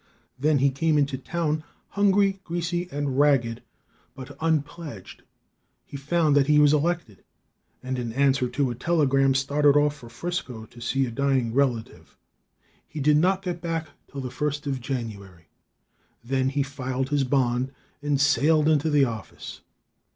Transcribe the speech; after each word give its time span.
Then 0.39 0.57
he 0.57 0.71
came 0.71 0.97
into 0.97 1.15
town 1.15 1.63
hungry, 1.89 2.39
greasy 2.43 2.89
and 2.91 3.19
ragged, 3.19 3.61
but 4.15 4.35
unpledged. 4.41 5.21
He 5.85 5.95
found 5.95 6.35
that 6.35 6.47
he 6.47 6.57
was 6.57 6.73
elected, 6.73 7.23
and 7.83 7.99
in 7.99 8.11
answer 8.13 8.49
to 8.49 8.71
a 8.71 8.73
telegram 8.73 9.35
started 9.35 9.75
off 9.77 9.95
for 9.95 10.09
'Frisco 10.09 10.65
to 10.65 10.81
see 10.81 11.05
a 11.05 11.11
dying 11.11 11.53
relative. 11.53 12.17
He 12.87 12.99
did 12.99 13.17
not 13.17 13.43
get 13.43 13.61
back 13.61 13.89
till 14.07 14.21
the 14.21 14.31
first 14.31 14.65
of 14.65 14.81
January. 14.81 15.49
Then 16.23 16.49
he 16.49 16.63
filed 16.63 17.09
his 17.09 17.23
bond 17.23 17.71
and 18.01 18.19
sailed 18.19 18.67
into 18.67 18.89
the 18.89 19.05
office. 19.05 19.61